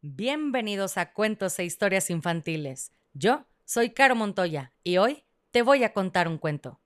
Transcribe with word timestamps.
Bienvenidos 0.00 0.96
a 0.96 1.12
Cuentos 1.12 1.58
e 1.58 1.64
Historias 1.64 2.08
Infantiles. 2.08 2.92
Yo 3.14 3.46
soy 3.64 3.90
Caro 3.90 4.14
Montoya 4.14 4.72
y 4.84 4.98
hoy 4.98 5.24
te 5.50 5.62
voy 5.62 5.82
a 5.82 5.92
contar 5.92 6.28
un 6.28 6.38
cuento. 6.38 6.80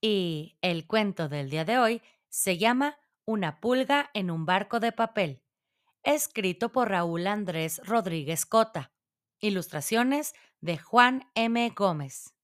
Y 0.00 0.56
el 0.60 0.88
cuento 0.88 1.28
del 1.28 1.48
día 1.48 1.64
de 1.64 1.78
hoy 1.78 2.02
se 2.28 2.58
llama 2.58 2.98
Una 3.26 3.60
pulga 3.60 4.10
en 4.12 4.32
un 4.32 4.44
barco 4.44 4.80
de 4.80 4.90
papel, 4.90 5.40
escrito 6.02 6.72
por 6.72 6.88
Raúl 6.88 7.28
Andrés 7.28 7.80
Rodríguez 7.84 8.44
Cota. 8.44 8.90
Ilustraciones 9.38 10.34
de 10.60 10.78
Juan 10.78 11.30
M. 11.36 11.72
Gómez. 11.76 12.35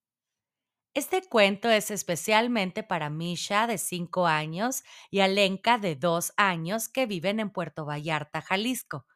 Este 0.94 1.22
cuento 1.22 1.70
es 1.70 1.90
especialmente 1.90 2.82
para 2.82 3.08
Misha, 3.08 3.66
de 3.66 3.78
5 3.78 4.26
años, 4.26 4.82
y 5.10 5.20
Alenka, 5.20 5.78
de 5.78 5.96
2 5.96 6.34
años, 6.36 6.88
que 6.88 7.06
viven 7.06 7.40
en 7.40 7.50
Puerto 7.50 7.86
Vallarta, 7.86 8.42
Jalisco. 8.42 9.06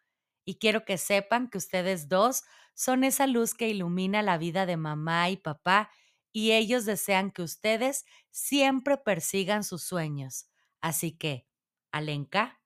Y 0.46 0.56
quiero 0.58 0.84
que 0.86 0.96
sepan 0.98 1.48
que 1.50 1.58
ustedes 1.58 2.08
dos 2.08 2.44
son 2.74 3.04
esa 3.04 3.26
luz 3.26 3.54
que 3.54 3.68
ilumina 3.68 4.22
la 4.22 4.38
vida 4.38 4.64
de 4.66 4.76
mamá 4.78 5.28
y 5.30 5.36
papá, 5.36 5.90
y 6.32 6.52
ellos 6.52 6.84
desean 6.86 7.30
que 7.30 7.42
ustedes 7.42 8.06
siempre 8.30 8.96
persigan 8.98 9.64
sus 9.64 9.82
sueños. 9.82 10.46
Así 10.80 11.12
que, 11.12 11.46
Alenka, 11.92 12.60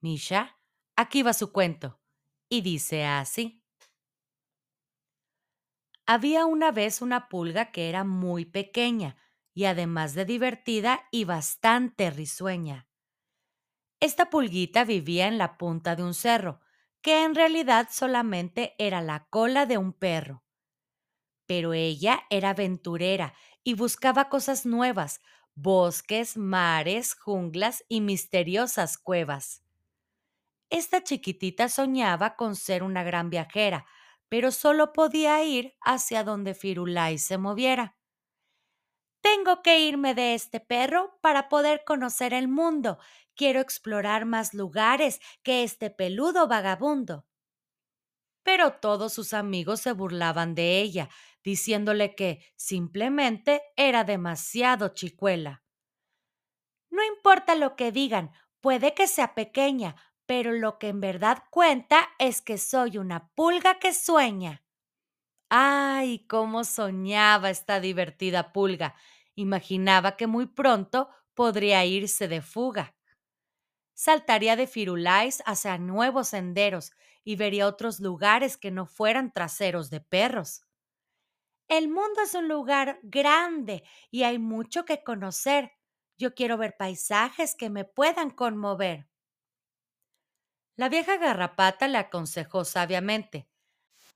Misha, 0.00 0.58
aquí 0.96 1.22
va 1.22 1.34
su 1.34 1.52
cuento. 1.52 2.00
Y 2.48 2.62
dice 2.62 3.04
así. 3.04 3.63
Había 6.06 6.46
una 6.46 6.70
vez 6.72 7.02
una 7.02 7.28
pulga 7.28 7.70
que 7.70 7.90
era 7.90 8.04
muy 8.04 8.46
pequeña 8.46 9.16
y 9.52 9.66
además 9.66 10.14
de 10.14 10.24
divertida 10.24 11.06
y 11.10 11.24
bastante 11.24 12.10
risueña. 12.10 12.88
Esta 13.98 14.30
pulguita 14.30 14.84
vivía 14.84 15.26
en 15.26 15.36
la 15.36 15.58
punta 15.58 15.96
de 15.96 16.04
un 16.04 16.14
cerro, 16.14 16.60
que 17.02 17.24
en 17.24 17.34
realidad 17.34 17.88
solamente 17.90 18.76
era 18.78 19.00
la 19.02 19.26
cola 19.30 19.66
de 19.66 19.78
un 19.78 19.92
perro. 19.92 20.44
Pero 21.46 21.72
ella 21.74 22.24
era 22.30 22.50
aventurera 22.50 23.34
y 23.62 23.74
buscaba 23.74 24.28
cosas 24.28 24.66
nuevas, 24.66 25.20
bosques, 25.54 26.36
mares, 26.36 27.14
junglas 27.14 27.84
y 27.88 28.00
misteriosas 28.02 28.98
cuevas. 28.98 29.62
Esta 30.70 31.02
chiquitita 31.02 31.68
soñaba 31.70 32.36
con 32.36 32.54
ser 32.56 32.82
una 32.82 33.02
gran 33.02 33.30
viajera, 33.30 33.86
pero 34.34 34.50
solo 34.50 34.92
podía 34.92 35.44
ir 35.44 35.76
hacia 35.80 36.24
donde 36.24 36.54
Firulai 36.54 37.18
se 37.18 37.38
moviera. 37.38 37.96
Tengo 39.20 39.62
que 39.62 39.78
irme 39.78 40.12
de 40.12 40.34
este 40.34 40.58
perro 40.58 41.20
para 41.22 41.48
poder 41.48 41.84
conocer 41.86 42.34
el 42.34 42.48
mundo. 42.48 42.98
Quiero 43.36 43.60
explorar 43.60 44.24
más 44.24 44.52
lugares 44.52 45.20
que 45.44 45.62
este 45.62 45.88
peludo 45.88 46.48
vagabundo. 46.48 47.28
Pero 48.42 48.72
todos 48.72 49.12
sus 49.12 49.34
amigos 49.34 49.82
se 49.82 49.92
burlaban 49.92 50.56
de 50.56 50.80
ella, 50.80 51.10
diciéndole 51.44 52.16
que 52.16 52.44
simplemente 52.56 53.62
era 53.76 54.02
demasiado 54.02 54.88
chicuela. 54.88 55.62
No 56.90 57.04
importa 57.04 57.54
lo 57.54 57.76
que 57.76 57.92
digan, 57.92 58.32
puede 58.60 58.94
que 58.94 59.06
sea 59.06 59.36
pequeña, 59.36 59.94
pero 60.26 60.52
lo 60.52 60.78
que 60.78 60.88
en 60.88 61.00
verdad 61.00 61.44
cuenta 61.50 62.08
es 62.18 62.42
que 62.42 62.58
soy 62.58 62.98
una 62.98 63.28
pulga 63.34 63.78
que 63.78 63.92
sueña. 63.92 64.62
¡Ay, 65.50 66.26
cómo 66.28 66.64
soñaba 66.64 67.50
esta 67.50 67.80
divertida 67.80 68.52
pulga! 68.52 68.94
Imaginaba 69.36 70.16
que 70.16 70.26
muy 70.26 70.46
pronto 70.46 71.10
podría 71.34 71.84
irse 71.84 72.28
de 72.28 72.42
fuga. 72.42 72.96
Saltaría 73.94 74.54
de 74.54 74.68
Firulais 74.68 75.42
hacia 75.46 75.78
nuevos 75.78 76.28
senderos 76.28 76.92
y 77.24 77.34
vería 77.34 77.66
otros 77.66 77.98
lugares 77.98 78.56
que 78.56 78.70
no 78.70 78.86
fueran 78.86 79.32
traseros 79.32 79.90
de 79.90 80.00
perros. 80.00 80.62
El 81.68 81.88
mundo 81.88 82.22
es 82.22 82.34
un 82.34 82.48
lugar 82.48 83.00
grande 83.02 83.82
y 84.10 84.22
hay 84.22 84.38
mucho 84.38 84.86
que 84.86 85.02
conocer. 85.04 85.72
Yo 86.16 86.34
quiero 86.34 86.56
ver 86.56 86.74
paisajes 86.78 87.54
que 87.54 87.68
me 87.68 87.84
puedan 87.84 88.30
conmover. 88.30 89.08
La 90.76 90.88
vieja 90.88 91.16
garrapata 91.16 91.88
le 91.88 91.98
aconsejó 91.98 92.64
sabiamente. 92.64 93.48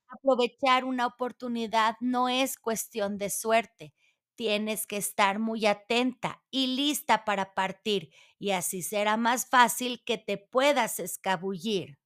Aprovechar 0.08 0.84
una 0.84 1.06
oportunidad 1.06 1.96
no 2.00 2.28
es 2.28 2.58
cuestión 2.58 3.18
de 3.18 3.30
suerte. 3.30 3.94
Tienes 4.36 4.86
que 4.86 4.96
estar 4.98 5.38
muy 5.40 5.66
atenta 5.66 6.42
y 6.50 6.68
lista 6.76 7.24
para 7.24 7.54
partir, 7.54 8.10
y 8.38 8.52
así 8.52 8.82
será 8.82 9.16
más 9.16 9.46
fácil 9.48 10.02
que 10.04 10.18
te 10.18 10.38
puedas 10.38 11.00
escabullir. 11.00 11.98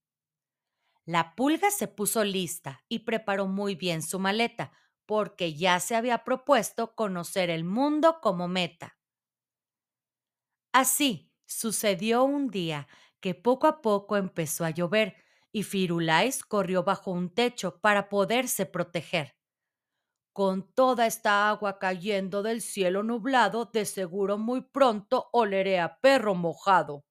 La 1.04 1.36
pulga 1.36 1.70
se 1.70 1.86
puso 1.86 2.24
lista 2.24 2.82
y 2.88 3.00
preparó 3.00 3.46
muy 3.46 3.76
bien 3.76 4.02
su 4.02 4.18
maleta, 4.18 4.72
porque 5.06 5.54
ya 5.54 5.78
se 5.78 5.94
había 5.94 6.24
propuesto 6.24 6.96
conocer 6.96 7.50
el 7.50 7.62
mundo 7.62 8.18
como 8.20 8.48
meta. 8.48 8.98
Así 10.72 11.30
sucedió 11.46 12.24
un 12.24 12.48
día 12.48 12.86
que 13.22 13.34
poco 13.34 13.66
a 13.66 13.80
poco 13.80 14.18
empezó 14.18 14.66
a 14.66 14.70
llover 14.70 15.16
y 15.52 15.62
Firulais 15.62 16.44
corrió 16.44 16.84
bajo 16.84 17.10
un 17.12 17.34
techo 17.34 17.80
para 17.80 18.10
poderse 18.10 18.66
proteger. 18.66 19.36
Con 20.34 20.70
toda 20.74 21.06
esta 21.06 21.48
agua 21.48 21.78
cayendo 21.78 22.42
del 22.42 22.60
cielo 22.60 23.02
nublado, 23.02 23.64
de 23.66 23.86
seguro 23.86 24.36
muy 24.36 24.60
pronto 24.60 25.30
oleré 25.32 25.80
a 25.80 26.00
perro 26.00 26.34
mojado. 26.34 27.04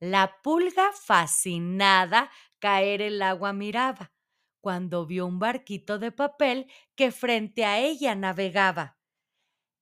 La 0.00 0.40
pulga, 0.42 0.90
fascinada, 0.92 2.30
caer 2.58 3.02
el 3.02 3.20
agua 3.20 3.52
miraba, 3.52 4.12
cuando 4.62 5.04
vio 5.06 5.26
un 5.26 5.38
barquito 5.38 5.98
de 5.98 6.12
papel 6.12 6.70
que 6.94 7.12
frente 7.12 7.64
a 7.66 7.78
ella 7.78 8.14
navegaba. 8.14 8.98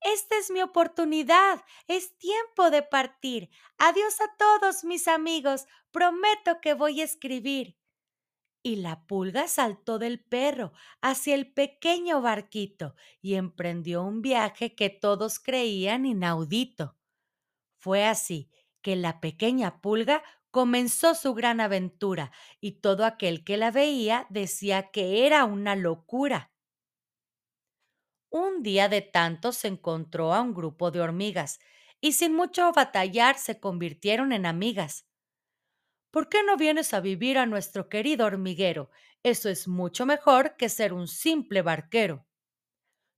Esta 0.04 0.36
es 0.36 0.50
mi 0.50 0.60
oportunidad. 0.60 1.64
Es 1.88 2.16
tiempo 2.18 2.70
de 2.70 2.82
partir. 2.82 3.50
Adiós 3.78 4.20
a 4.20 4.36
todos 4.36 4.84
mis 4.84 5.08
amigos. 5.08 5.66
Prometo 5.90 6.60
que 6.60 6.74
voy 6.74 7.00
a 7.00 7.04
escribir. 7.04 7.78
Y 8.62 8.76
la 8.76 9.06
pulga 9.06 9.48
saltó 9.48 9.98
del 9.98 10.22
perro 10.22 10.72
hacia 11.00 11.34
el 11.34 11.52
pequeño 11.52 12.20
barquito 12.22 12.94
y 13.20 13.34
emprendió 13.34 14.02
un 14.02 14.22
viaje 14.22 14.74
que 14.74 14.90
todos 14.90 15.38
creían 15.38 16.06
inaudito. 16.06 16.96
Fue 17.78 18.04
así 18.04 18.50
que 18.82 18.96
la 18.96 19.20
pequeña 19.20 19.80
pulga 19.80 20.22
comenzó 20.50 21.14
su 21.14 21.34
gran 21.34 21.60
aventura 21.60 22.30
y 22.60 22.80
todo 22.80 23.04
aquel 23.04 23.44
que 23.44 23.56
la 23.56 23.70
veía 23.70 24.26
decía 24.30 24.90
que 24.90 25.26
era 25.26 25.44
una 25.44 25.76
locura. 25.76 26.53
Un 28.36 28.64
día 28.64 28.88
de 28.88 29.00
tanto 29.00 29.52
se 29.52 29.68
encontró 29.68 30.34
a 30.34 30.40
un 30.40 30.54
grupo 30.54 30.90
de 30.90 31.00
hormigas 31.00 31.60
y 32.00 32.14
sin 32.14 32.34
mucho 32.34 32.72
batallar 32.72 33.38
se 33.38 33.60
convirtieron 33.60 34.32
en 34.32 34.44
amigas. 34.44 35.06
¿Por 36.10 36.28
qué 36.28 36.42
no 36.42 36.56
vienes 36.56 36.94
a 36.94 37.00
vivir 37.00 37.38
a 37.38 37.46
nuestro 37.46 37.88
querido 37.88 38.26
hormiguero? 38.26 38.90
Eso 39.22 39.48
es 39.48 39.68
mucho 39.68 40.04
mejor 40.04 40.56
que 40.56 40.68
ser 40.68 40.92
un 40.92 41.06
simple 41.06 41.62
barquero. 41.62 42.26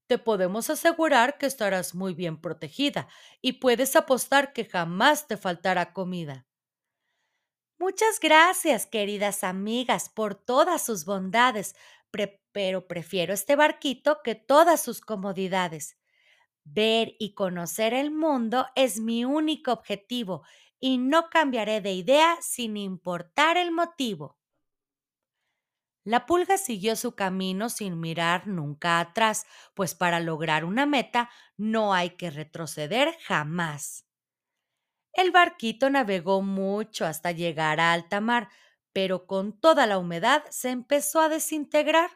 Te 0.07 0.19
podemos 0.19 0.69
asegurar 0.69 1.39
que 1.39 1.47
estarás 1.47 1.95
muy 1.95 2.13
bien 2.13 2.41
protegida 2.41 3.09
y 3.41 3.55
puedes 3.55 3.97
apostar 3.97 4.53
que 4.53 4.65
jamás 4.65 5.29
te 5.29 5.37
faltará 5.37 5.93
comida. 5.93 6.47
Muchas 7.79 8.21
gracias, 8.21 8.87
queridas 8.87 9.45
amigas, 9.45 10.09
por 10.09 10.35
todas 10.35 10.85
sus 10.85 11.05
bondades, 11.05 11.75
pero 12.57 12.87
prefiero 12.89 13.35
este 13.35 13.55
barquito 13.55 14.23
que 14.25 14.35
todas 14.35 14.81
sus 14.81 15.03
comodidades. 15.03 15.99
Ver 16.65 17.15
y 17.19 17.35
conocer 17.35 17.93
el 17.93 18.11
mundo 18.11 18.67
es 18.75 18.99
mi 18.99 19.27
único 19.27 19.73
objetivo 19.75 20.43
y 20.81 20.97
no 20.97 21.29
cambiaré 21.29 21.83
de 21.83 21.93
idea 21.93 22.39
sin 22.41 22.79
importar 22.79 23.59
el 23.59 23.73
motivo. 23.73 24.39
La 26.05 26.25
pulga 26.25 26.57
siguió 26.57 26.97
su 26.97 27.15
camino 27.15 27.69
sin 27.69 28.01
mirar 28.01 28.47
nunca 28.47 29.01
atrás, 29.01 29.45
pues 29.75 29.95
para 29.95 30.19
lograr 30.19 30.65
una 30.65 30.87
meta 30.87 31.29
no 31.59 31.93
hay 31.93 32.17
que 32.17 32.31
retroceder 32.31 33.15
jamás. 33.27 34.07
El 35.13 35.33
barquito 35.33 35.91
navegó 35.91 36.43
mucho 36.43 37.07
hasta 37.07 37.33
llegar 37.33 37.81
a 37.81 37.93
alta 37.93 38.21
mar, 38.21 38.51
pero 38.93 39.27
con 39.27 39.59
toda 39.59 39.85
la 39.89 39.99
humedad 39.99 40.45
se 40.51 40.71
empezó 40.71 41.21
a 41.21 41.29
desintegrar. 41.29 42.11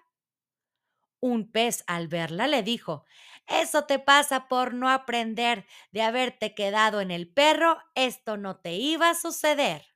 Un 1.21 1.51
pez 1.51 1.83
al 1.87 2.09
verla 2.09 2.47
le 2.47 2.63
dijo, 2.63 3.05
Eso 3.47 3.85
te 3.87 3.99
pasa 3.99 4.49
por 4.49 4.75
no 4.75 4.91
aprender 4.91 5.67
de 5.93 6.03
haberte 6.03 6.55
quedado 6.55 7.01
en 7.01 7.11
el 7.11 7.27
perro, 7.33 7.79
esto 7.95 8.37
no 8.37 8.59
te 8.59 8.75
iba 8.75 9.09
a 9.11 9.15
suceder. 9.15 9.87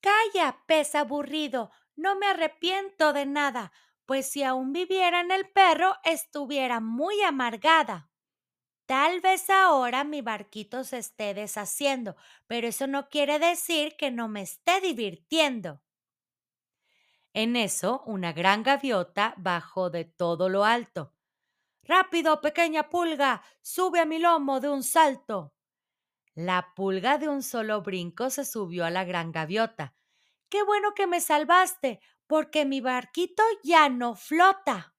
Calla, 0.00 0.48
pez 0.66 0.94
aburrido, 0.94 1.70
no 1.96 2.16
me 2.16 2.26
arrepiento 2.26 3.12
de 3.12 3.24
nada, 3.26 3.72
pues 4.06 4.26
si 4.30 4.42
aún 4.42 4.72
viviera 4.72 5.20
en 5.20 5.30
el 5.30 5.48
perro 5.48 5.94
estuviera 6.04 6.80
muy 6.80 7.20
amargada. 7.22 8.10
Tal 8.86 9.20
vez 9.20 9.50
ahora 9.50 10.04
mi 10.04 10.22
barquito 10.22 10.84
se 10.84 10.98
esté 10.98 11.34
deshaciendo, 11.34 12.16
pero 12.48 12.68
eso 12.68 12.86
no 12.88 13.08
quiere 13.10 13.38
decir 13.38 13.96
que 13.96 14.10
no 14.10 14.28
me 14.28 14.42
esté 14.42 14.80
divirtiendo. 14.80 15.82
En 17.34 17.56
eso, 17.56 18.02
una 18.06 18.32
gran 18.32 18.62
gaviota 18.62 19.34
bajó 19.38 19.88
de 19.88 20.04
todo 20.04 20.48
lo 20.48 20.64
alto. 20.64 21.14
Rápido, 21.82 22.40
pequeña 22.40 22.90
pulga, 22.90 23.42
sube 23.62 24.00
a 24.00 24.04
mi 24.04 24.18
lomo 24.18 24.60
de 24.60 24.68
un 24.68 24.82
salto. 24.82 25.54
La 26.34 26.72
pulga 26.74 27.18
de 27.18 27.28
un 27.28 27.42
solo 27.42 27.82
brinco 27.82 28.30
se 28.30 28.44
subió 28.44 28.84
a 28.84 28.90
la 28.90 29.04
gran 29.04 29.32
gaviota. 29.32 29.94
Qué 30.48 30.62
bueno 30.62 30.94
que 30.94 31.06
me 31.06 31.20
salvaste, 31.20 32.00
porque 32.26 32.64
mi 32.64 32.80
barquito 32.80 33.42
ya 33.62 33.88
no 33.88 34.14
flota. 34.14 34.94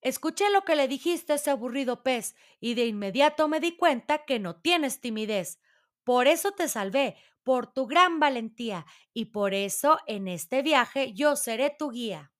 Escuché 0.00 0.50
lo 0.50 0.62
que 0.62 0.76
le 0.76 0.88
dijiste 0.88 1.32
a 1.32 1.36
ese 1.36 1.50
aburrido 1.50 2.02
pez 2.02 2.36
y 2.60 2.74
de 2.74 2.86
inmediato 2.86 3.48
me 3.48 3.60
di 3.60 3.76
cuenta 3.76 4.24
que 4.24 4.38
no 4.38 4.56
tienes 4.60 5.00
timidez. 5.00 5.60
Por 6.04 6.26
eso 6.28 6.52
te 6.52 6.68
salvé, 6.68 7.16
por 7.48 7.72
tu 7.72 7.86
gran 7.86 8.20
valentía, 8.20 8.84
y 9.14 9.24
por 9.32 9.54
eso 9.54 10.00
en 10.06 10.28
este 10.28 10.60
viaje 10.60 11.14
yo 11.14 11.34
seré 11.34 11.74
tu 11.78 11.90
guía. 11.90 12.30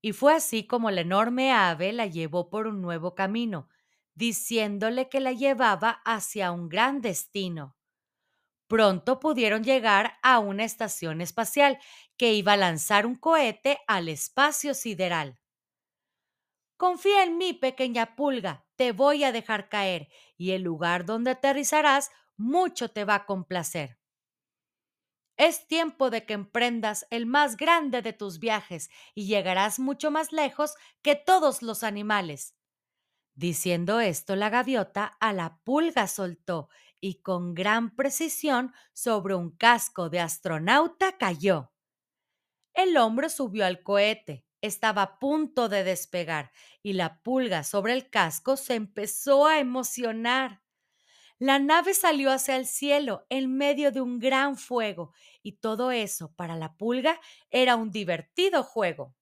Y 0.00 0.12
fue 0.12 0.32
así 0.32 0.64
como 0.64 0.92
la 0.92 1.00
enorme 1.00 1.50
ave 1.52 1.92
la 1.92 2.06
llevó 2.06 2.50
por 2.50 2.68
un 2.68 2.82
nuevo 2.82 3.16
camino, 3.16 3.68
diciéndole 4.14 5.08
que 5.08 5.18
la 5.18 5.32
llevaba 5.32 6.02
hacia 6.04 6.52
un 6.52 6.68
gran 6.68 7.00
destino. 7.00 7.76
Pronto 8.68 9.18
pudieron 9.18 9.64
llegar 9.64 10.18
a 10.22 10.38
una 10.38 10.62
estación 10.62 11.20
espacial 11.20 11.80
que 12.16 12.32
iba 12.32 12.52
a 12.52 12.58
lanzar 12.58 13.06
un 13.06 13.16
cohete 13.16 13.80
al 13.88 14.08
espacio 14.08 14.72
sideral. 14.74 15.40
Confía 16.76 17.24
en 17.24 17.38
mí, 17.38 17.54
pequeña 17.54 18.14
pulga, 18.16 18.64
te 18.76 18.92
voy 18.92 19.24
a 19.24 19.32
dejar 19.32 19.68
caer, 19.68 20.08
y 20.38 20.52
el 20.52 20.62
lugar 20.62 21.04
donde 21.04 21.32
aterrizarás 21.32 22.10
mucho 22.40 22.90
te 22.90 23.04
va 23.04 23.14
a 23.16 23.26
complacer. 23.26 23.98
Es 25.36 25.66
tiempo 25.66 26.10
de 26.10 26.26
que 26.26 26.34
emprendas 26.34 27.06
el 27.10 27.26
más 27.26 27.56
grande 27.56 28.02
de 28.02 28.12
tus 28.12 28.38
viajes 28.38 28.90
y 29.14 29.26
llegarás 29.26 29.78
mucho 29.78 30.10
más 30.10 30.32
lejos 30.32 30.74
que 31.02 31.16
todos 31.16 31.62
los 31.62 31.82
animales. 31.82 32.56
Diciendo 33.34 34.00
esto, 34.00 34.36
la 34.36 34.50
gaviota 34.50 35.04
a 35.20 35.32
la 35.32 35.60
pulga 35.64 36.06
soltó 36.08 36.68
y 37.00 37.22
con 37.22 37.54
gran 37.54 37.96
precisión 37.96 38.74
sobre 38.92 39.34
un 39.34 39.50
casco 39.56 40.10
de 40.10 40.20
astronauta 40.20 41.16
cayó. 41.16 41.72
El 42.74 42.96
hombre 42.96 43.30
subió 43.30 43.64
al 43.64 43.82
cohete, 43.82 44.44
estaba 44.60 45.02
a 45.02 45.18
punto 45.18 45.68
de 45.68 45.84
despegar 45.84 46.52
y 46.82 46.94
la 46.94 47.22
pulga 47.22 47.64
sobre 47.64 47.92
el 47.94 48.10
casco 48.10 48.56
se 48.56 48.74
empezó 48.74 49.46
a 49.46 49.58
emocionar. 49.58 50.60
La 51.40 51.58
nave 51.58 51.92
salió 51.94 52.30
hacia 52.30 52.54
el 52.54 52.66
cielo 52.68 53.26
en 53.30 53.56
medio 53.56 53.90
de 53.90 54.00
un 54.00 54.20
gran 54.20 54.56
fuego 54.56 55.12
y 55.42 55.54
todo 55.58 55.90
eso 55.90 56.32
para 56.36 56.54
la 56.54 56.76
pulga 56.76 57.20
era 57.50 57.74
un 57.74 57.90
divertido 57.90 58.62
juego. 58.62 59.16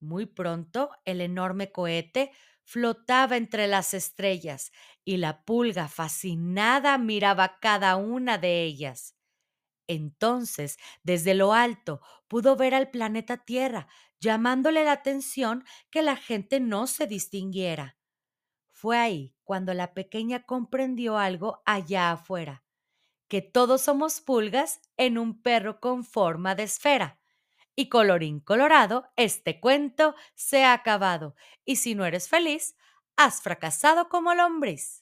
Muy 0.00 0.26
pronto 0.26 0.90
el 1.04 1.20
enorme 1.20 1.70
cohete 1.72 2.32
flotaba 2.64 3.36
entre 3.36 3.66
las 3.66 3.94
estrellas 3.94 4.72
y 5.04 5.16
la 5.16 5.44
pulga 5.44 5.88
fascinada 5.88 6.98
miraba 6.98 7.58
cada 7.60 7.96
una 7.96 8.38
de 8.38 8.62
ellas. 8.64 9.16
Entonces, 9.88 10.78
desde 11.02 11.34
lo 11.34 11.54
alto, 11.54 12.00
pudo 12.28 12.56
ver 12.56 12.74
al 12.74 12.90
planeta 12.90 13.38
Tierra, 13.38 13.88
llamándole 14.20 14.84
la 14.84 14.92
atención 14.92 15.64
que 15.90 16.02
la 16.02 16.16
gente 16.16 16.60
no 16.60 16.86
se 16.86 17.06
distinguiera. 17.06 17.98
Fue 18.72 18.98
ahí 18.98 19.34
cuando 19.52 19.74
la 19.74 19.92
pequeña 19.92 20.44
comprendió 20.46 21.18
algo 21.18 21.60
allá 21.66 22.10
afuera, 22.10 22.64
que 23.28 23.42
todos 23.42 23.82
somos 23.82 24.22
pulgas 24.22 24.80
en 24.96 25.18
un 25.18 25.42
perro 25.42 25.78
con 25.78 26.04
forma 26.04 26.54
de 26.54 26.62
esfera. 26.62 27.20
Y 27.76 27.90
colorín 27.90 28.40
colorado, 28.40 29.10
este 29.14 29.60
cuento 29.60 30.14
se 30.34 30.64
ha 30.64 30.72
acabado, 30.72 31.36
y 31.66 31.76
si 31.76 31.94
no 31.94 32.06
eres 32.06 32.30
feliz, 32.30 32.76
has 33.14 33.42
fracasado 33.42 34.08
como 34.08 34.34
lombriz. 34.34 35.01